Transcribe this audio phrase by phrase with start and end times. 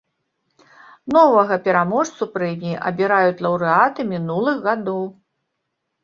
[1.17, 5.05] Новага пераможцу прэміі абіраюць лаўрэаты мінулых гадоў.